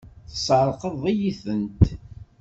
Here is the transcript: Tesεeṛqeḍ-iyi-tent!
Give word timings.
Tesεeṛqeḍ-iyi-tent! 0.31 1.81